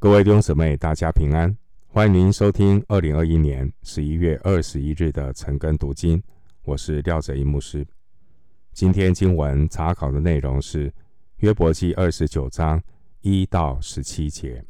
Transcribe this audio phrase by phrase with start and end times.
[0.00, 1.58] 各位弟兄姊妹，大家平安！
[1.88, 6.22] 欢迎您收听二零二一年十一月二十一日的晨更读经。
[6.62, 7.84] 我是廖哲一牧师。
[8.72, 10.94] 今天经文查考的内容是
[11.38, 12.80] 约伯记二十九章
[13.22, 14.64] 一到十七节。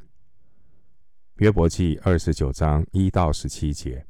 [1.34, 4.06] 约伯记二十九章一到十七节，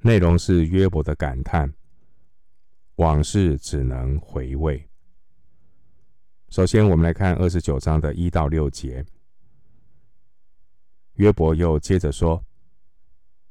[0.00, 1.70] 内容是约伯的感叹：
[2.94, 4.88] 往事只能回味。
[6.48, 9.04] 首先，我们来看二十九章的一到六节。
[11.14, 12.44] 约伯又接着说：“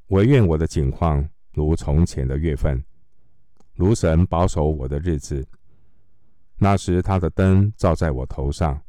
[0.08, 2.84] 惟愿我的景况如从前的月份，
[3.74, 5.48] 如神保守我的日子。
[6.58, 8.82] 那时他的灯照在我头上，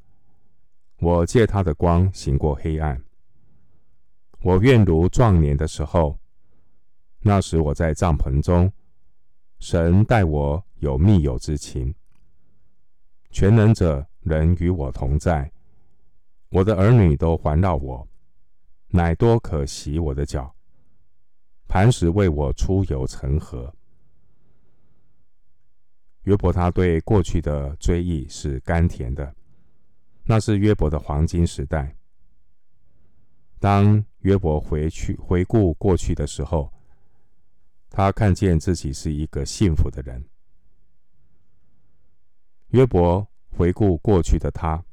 [0.98, 3.00] 我借他的光行过黑暗。
[4.42, 6.18] 我愿如壮年的时候，
[7.20, 8.72] 那时我在帐篷中，
[9.60, 11.94] 神待我有密友之情。
[13.30, 15.50] 全能者仍与我同在，
[16.48, 18.08] 我的儿女都环绕我。”
[18.94, 20.54] 乃多可洗我的脚，
[21.66, 23.74] 磐石为我出油成河。
[26.22, 29.34] 约伯他对过去的追忆是甘甜的，
[30.22, 31.96] 那是约伯的黄金时代。
[33.58, 36.72] 当约伯回去回顾过去的时候，
[37.90, 40.24] 他看见自己是一个幸福的人。
[42.68, 44.84] 约伯回顾过去的他，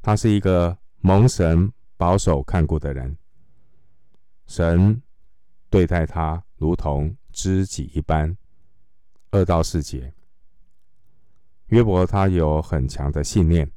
[0.00, 1.70] 他是一个蒙神。
[1.96, 3.16] 保守看顾的人，
[4.46, 5.00] 神
[5.70, 8.36] 对待他如同知己一般。
[9.30, 10.12] 二到四节，
[11.66, 13.70] 约伯他有很强的信念。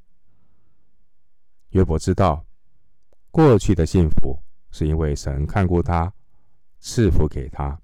[1.69, 2.45] 约伯知道，
[3.31, 4.39] 过去的幸福
[4.71, 6.13] 是因为神看过他，
[6.79, 7.79] 赐福给他，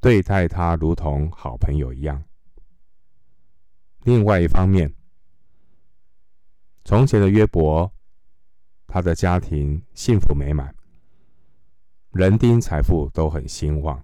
[0.00, 2.22] 对待他如同好朋友一样。
[4.04, 4.94] 另外一方面，
[6.84, 7.90] 从前的约伯。
[8.88, 10.74] 他的家庭幸福美满，
[12.12, 14.02] 人丁财富都很兴旺。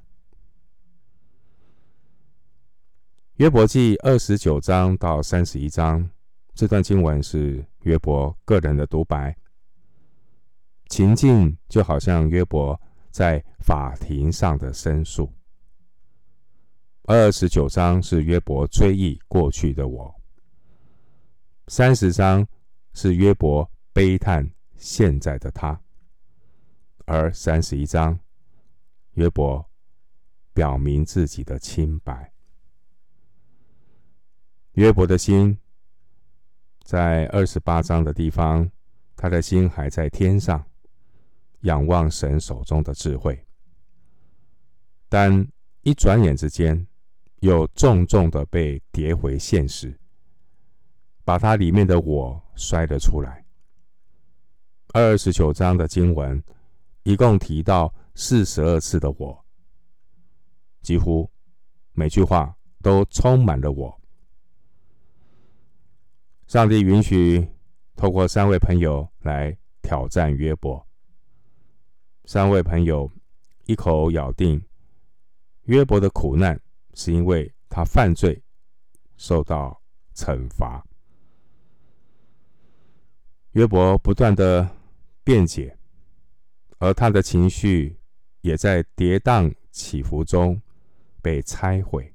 [3.36, 6.08] 约伯记二十九章到三十一章
[6.54, 9.34] 这段经文是约伯个人的独白，
[10.88, 12.78] 情境就好像约伯
[13.10, 15.32] 在法庭上的申诉。
[17.04, 20.14] 二十九章是约伯追忆过去的我，
[21.68, 22.46] 三十章
[22.92, 24.53] 是约伯悲叹。
[24.84, 25.80] 现在的他，
[27.06, 28.20] 而三十一章，
[29.12, 29.66] 约伯
[30.52, 32.30] 表明自己的清白。
[34.72, 35.58] 约伯的心
[36.82, 38.70] 在二十八章的地方，
[39.16, 40.62] 他的心还在天上，
[41.62, 43.42] 仰望神手中的智慧。
[45.08, 45.48] 但
[45.80, 46.86] 一转眼之间，
[47.40, 49.98] 又重重的被跌回现实，
[51.24, 53.43] 把他里面的我摔了出来。
[54.96, 56.40] 二十九章的经文，
[57.02, 59.44] 一共提到四十二次的“我”，
[60.82, 61.28] 几乎
[61.94, 64.00] 每句话都充满了我。
[66.46, 67.44] 上帝允许
[67.96, 70.86] 透过三位朋友来挑战约伯。
[72.26, 73.10] 三位朋友
[73.64, 74.64] 一口咬定，
[75.64, 76.56] 约伯的苦难
[76.92, 78.40] 是因为他犯罪，
[79.16, 79.82] 受到
[80.14, 80.86] 惩罚。
[83.54, 84.70] 约伯不断的。
[85.24, 85.78] 辩解，
[86.78, 87.98] 而他的情绪
[88.42, 90.60] 也在跌宕起伏中
[91.22, 92.14] 被拆毁。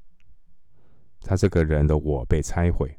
[1.19, 2.95] 他这个人的我被拆毁。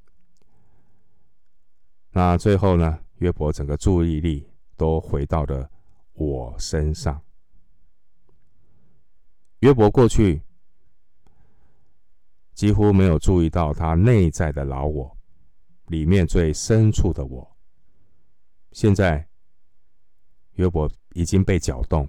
[2.11, 2.99] 那最后呢？
[3.19, 5.71] 约伯整个注意力都回到了
[6.15, 7.23] 我身上。
[9.61, 10.43] 约伯过去
[12.53, 15.17] 几乎没有注意到他内在的老我，
[15.87, 17.57] 里面最深处的我。
[18.73, 19.30] 现在。
[20.61, 22.07] 约伯已经被搅动，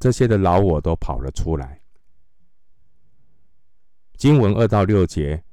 [0.00, 1.80] 这些的老我都跑了出来。
[4.16, 5.44] 经文二到六节，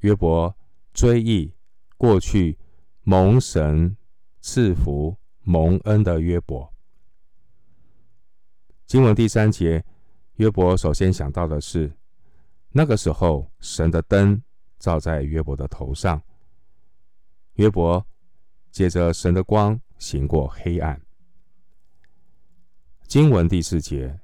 [0.00, 0.52] 约伯
[0.92, 1.54] 追忆
[1.96, 2.58] 过去
[3.02, 3.96] 蒙神
[4.40, 6.68] 赐福蒙恩的约伯。
[8.84, 9.84] 经文第三节，
[10.38, 11.96] 约伯首先想到的是，
[12.70, 14.42] 那个时候神的灯
[14.80, 16.20] 照在约伯的头上，
[17.54, 18.04] 约伯
[18.72, 21.00] 借着神的光行过黑暗。
[23.16, 24.14] 经文第四节，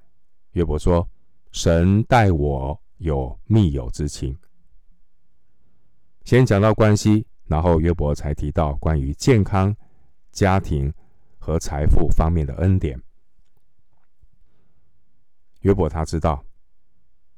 [0.50, 1.08] 约伯说
[1.50, 4.36] ：“神待我有密友之情。”
[6.26, 9.74] 先讲到关系，然后约伯才提到关于健康、
[10.30, 10.92] 家庭
[11.38, 13.02] 和财富方面的恩典。
[15.60, 16.44] 约伯他知道，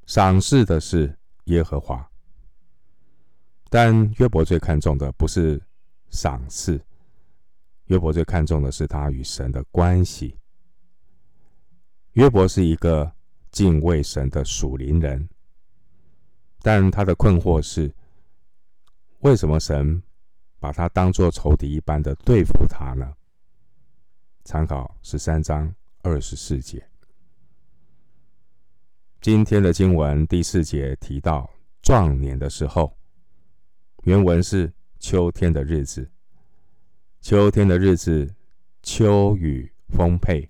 [0.07, 2.11] 赏赐的是耶和华，
[3.71, 5.63] 但约伯最看重的不是
[6.11, 6.85] 赏赐，
[7.85, 10.37] 约伯最看重的是他与神的关系。
[12.15, 13.13] 约伯是一个
[13.51, 15.29] 敬畏神的属灵人，
[16.61, 17.93] 但他的困惑是：
[19.21, 20.01] 为什么神
[20.61, 23.13] 把他当作仇敌一般的对付他呢？
[24.45, 26.89] 参考十三章二十四节。
[29.21, 31.51] 今天的经文第四节提到
[31.83, 32.97] 壮年的时候，
[34.05, 36.09] 原文是秋天的日子。
[37.21, 38.33] 秋天的日子，
[38.85, 40.49] 秋雨丰沛，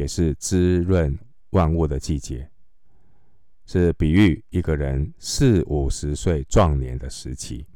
[0.00, 1.14] 也是滋润
[1.50, 2.50] 万物的季节，
[3.66, 7.66] 是比喻一个人四五十岁壮年的时期。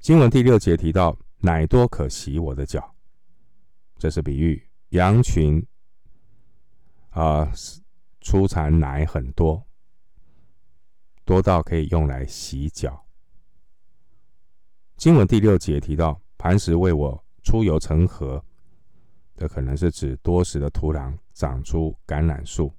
[0.00, 2.92] 经文第六节提到“奶多可洗我的脚”，
[3.98, 5.64] 这是比喻羊群
[7.10, 7.52] 啊、呃、
[8.20, 9.64] 出产奶很多，
[11.24, 13.06] 多到可以用来洗脚。
[14.96, 18.44] 经文第六节提到磐石为我出油成河，
[19.36, 22.72] 这可能是指多石的土壤长出橄榄树，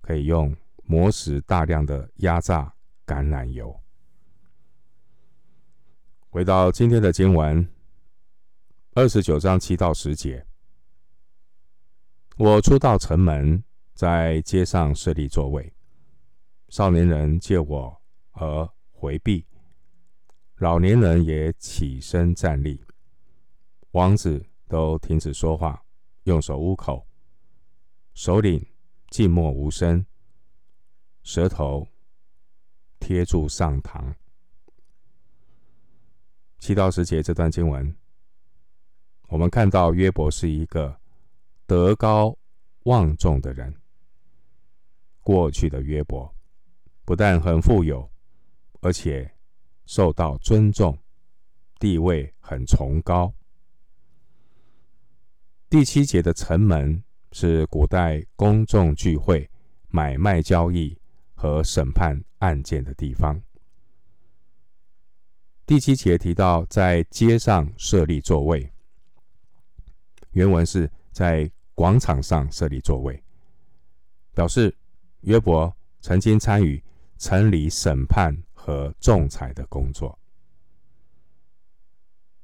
[0.00, 2.74] 可以用磨石大量的压榨
[3.06, 3.78] 橄榄油。
[6.30, 7.68] 回到今天的经文，
[8.94, 10.46] 二十九章七到十节，
[12.38, 13.62] 我出到城门，
[13.94, 15.70] 在街上设立座位，
[16.68, 18.02] 少年人借我
[18.32, 19.46] 而回避。
[20.56, 22.82] 老年人也起身站立，
[23.90, 25.84] 王子都停止说话，
[26.22, 27.04] 用手捂口，
[28.14, 28.64] 首领
[29.08, 30.06] 静默无声，
[31.24, 31.88] 舌头
[33.00, 34.14] 贴住上膛。
[36.60, 37.96] 七到十节这段经文，
[39.26, 41.00] 我们看到约伯是一个
[41.66, 42.38] 德高
[42.84, 43.74] 望重的人。
[45.20, 46.32] 过去的约伯
[47.04, 48.08] 不但很富有，
[48.82, 49.34] 而且
[49.84, 50.96] 受到尊重，
[51.80, 53.34] 地位很崇高。
[55.70, 57.00] 第七节的城门
[57.30, 59.48] 是古代公众聚会、
[59.88, 60.98] 买卖交易
[61.34, 63.40] 和审判案件的地方。
[65.64, 68.68] 第七节提到在街上设立座位，
[70.32, 73.22] 原文是在广场上设立座位，
[74.34, 74.76] 表示
[75.20, 76.82] 约伯曾经参与
[77.16, 78.36] 城里审判。
[78.62, 80.18] 和仲裁的工作。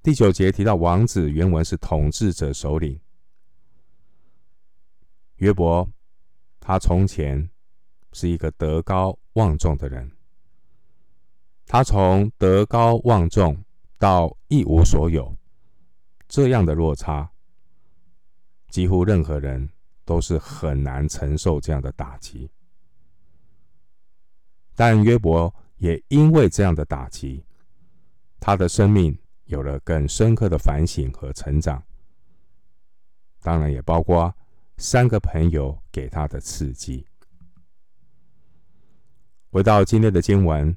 [0.02, 2.98] 第九节提到王子，原文是统治者首领。
[5.36, 5.88] 约伯，
[6.60, 7.48] 他从前
[8.12, 10.10] 是一个德高望重的人，
[11.66, 13.64] 他从德高望重
[13.98, 15.36] 到一无所有，
[16.28, 17.30] 这样的落差，
[18.68, 19.70] 几乎任何人
[20.04, 22.50] 都是很难承受这样的打击。
[24.74, 25.54] 但约伯。
[25.78, 27.44] 也因为这样的打击，
[28.40, 31.82] 他的生命有了更深刻的反省和成长。
[33.42, 34.34] 当然，也包括
[34.78, 37.06] 三个朋友给他的刺激。
[39.50, 40.76] 回到今天的经文，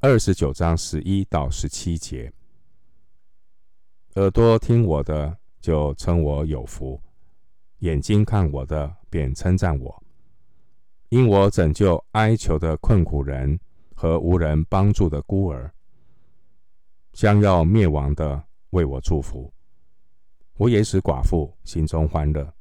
[0.00, 2.32] 二十九章十一到十七节：
[4.14, 7.00] 耳朵听我的，就称我有福；
[7.80, 10.02] 眼睛看我的，便称赞我，
[11.08, 13.58] 因我拯救哀求的困苦人。
[13.96, 15.72] 和无人帮助的孤儿，
[17.12, 19.54] 将要灭亡的，为我祝福。
[20.54, 22.53] 我也使寡妇心中欢乐。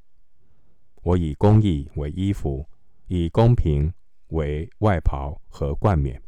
[1.04, 2.68] 我以公义为衣服，
[3.08, 3.94] 以公平
[4.30, 6.22] 为外袍和冠冕。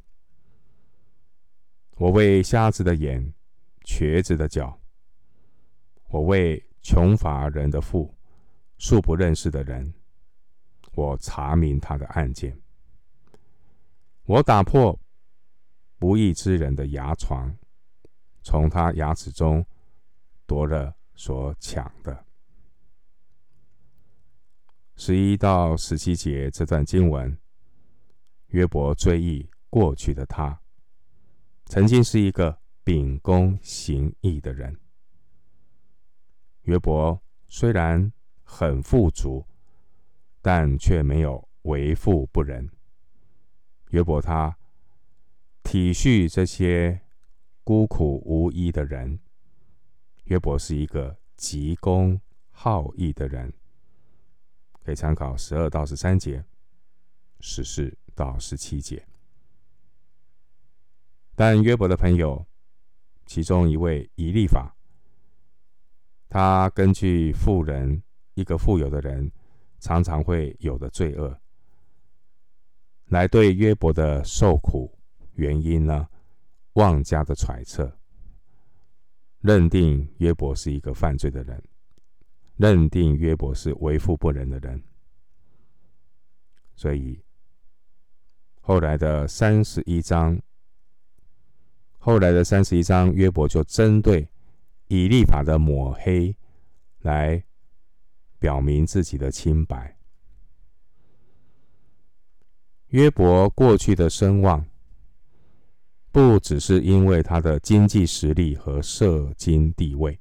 [1.95, 3.33] 我为瞎子的眼，
[3.83, 4.79] 瘸子的脚。
[6.09, 8.13] 我为穷乏人的富，
[8.77, 9.93] 素不认识的人，
[10.93, 12.57] 我查明他的案件。
[14.25, 14.97] 我打破。
[15.97, 17.57] 不义之人的牙床，
[18.43, 19.65] 从他牙齿中
[20.45, 22.24] 夺了所抢的。
[24.95, 27.37] 十一到十七节这段经文，
[28.47, 30.61] 约伯追忆过去的他，
[31.65, 34.79] 曾经是一个秉公行义的人。
[36.61, 38.11] 约伯虽然
[38.43, 39.45] 很富足，
[40.41, 42.69] 但却没有为富不仁。
[43.89, 44.57] 约伯他。
[45.63, 47.01] 体恤这些
[47.63, 49.19] 孤苦无依的人，
[50.25, 52.21] 约伯是一个急公
[52.51, 53.51] 好义的人，
[54.85, 56.45] 可以参考十二到十三节、
[57.39, 59.03] 十四到十七节。
[61.35, 62.45] 但约伯的朋友，
[63.25, 64.75] 其中一位以利法，
[66.29, 68.03] 他根据富人
[68.35, 69.31] 一个富有的人
[69.79, 71.35] 常常会有的罪恶，
[73.05, 74.95] 来对约伯的受苦。
[75.33, 76.07] 原因呢？
[76.73, 77.99] 妄加的揣测，
[79.39, 81.61] 认定约伯是一个犯罪的人，
[82.57, 84.81] 认定约伯是为富不仁的人，
[86.75, 87.21] 所以
[88.61, 90.39] 后来的三十一章，
[91.99, 94.27] 后来的三十一章，约伯就针对
[94.87, 96.35] 以立法的抹黑
[97.01, 97.43] 来
[98.39, 99.97] 表明自己的清白。
[102.87, 104.65] 约伯过去的声望，
[106.11, 110.17] 不只是因为他的经济实力和社经地位。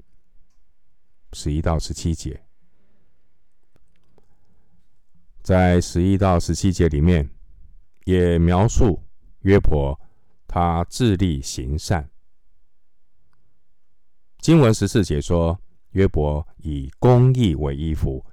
[1.35, 2.41] 十一到十七节，
[5.43, 7.29] 在十一到十七节里面，
[8.05, 9.03] 也描述
[9.41, 10.01] 约伯
[10.47, 12.09] 他致力行善。
[14.39, 15.61] 经文十四节说，
[15.91, 18.25] 约伯以公义为衣服，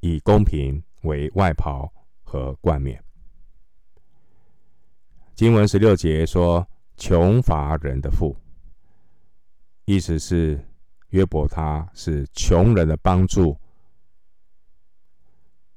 [0.00, 3.02] 以公平为外袍和冠冕。
[5.34, 8.36] 经文十六节说：“穷乏人的富”，
[9.86, 10.62] 意思是
[11.10, 13.56] 约伯他是穷人的帮助。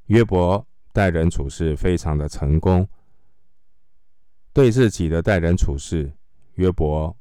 [0.07, 2.87] 约伯待人处事非常的成功，
[4.51, 6.11] 对自己的待人处事，
[6.55, 7.15] 约伯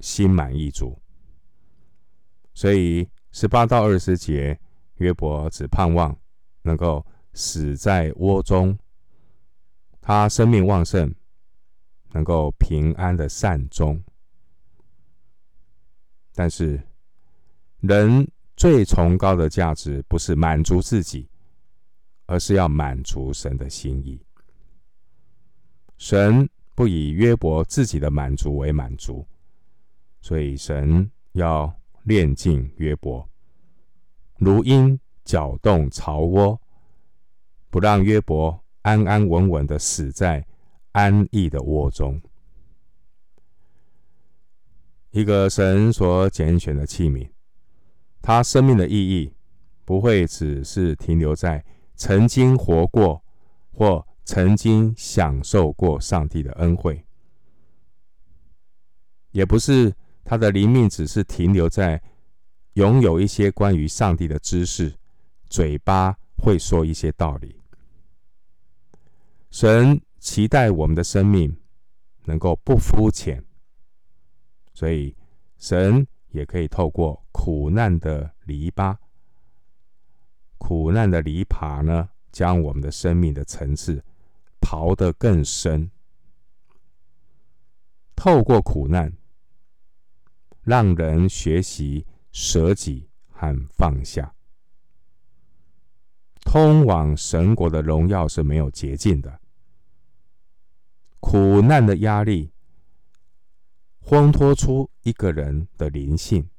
[0.00, 1.00] 心满意足。
[2.54, 4.58] 所以十八到二十节，
[4.96, 6.18] 约伯只盼望
[6.62, 8.78] 能够死在窝中，
[10.00, 11.14] 他生命旺盛。
[12.12, 14.02] 能够平安的善终，
[16.32, 16.80] 但是
[17.86, 21.28] 人最崇高的价值不是满足自己，
[22.26, 24.20] 而是要满足神的心意。
[25.98, 29.26] 神不以约伯自己的满足为满足，
[30.20, 33.26] 所以神要炼尽约伯，
[34.38, 36.60] 如鹰搅动巢窝，
[37.70, 40.46] 不让约伯安安稳稳的死在。
[40.92, 42.18] 安逸的窝中，
[45.10, 47.28] 一个神所拣选的器皿，
[48.26, 49.32] 他生命的意义
[49.84, 51.64] 不会只是停留在
[51.94, 53.22] 曾经活过
[53.70, 57.06] 或曾经享受过上帝的恩惠，
[59.30, 62.02] 也不是他的灵命只是停留在
[62.72, 64.92] 拥有一些关于上帝的知识，
[65.48, 67.60] 嘴巴会说一些道理，
[69.52, 70.02] 神。
[70.18, 71.56] 期待我们的生命
[72.24, 73.44] 能够不肤浅，
[74.74, 75.14] 所以
[75.56, 78.96] 神也可以透过苦难的篱笆、
[80.58, 84.04] 苦难的篱笆呢，将我们的生命的层次
[84.60, 85.88] 刨得更深。
[88.16, 89.16] 透过苦难，
[90.62, 94.34] 让人学习舍己和放下。
[96.40, 99.40] 通往神国的荣耀是没有捷径的。
[101.20, 102.50] 苦难的压力，
[104.02, 106.50] 烘托出一个人的灵性，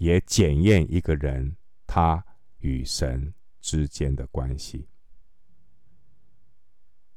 [0.00, 1.54] 也检验一个人
[1.86, 2.24] 他
[2.60, 4.88] 与神之间的关系。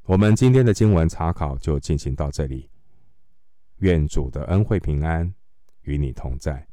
[0.04, 2.70] 我们今天的经文查考就进行到这里，
[3.78, 5.34] 愿主的恩惠平安
[5.84, 6.68] 与你同在。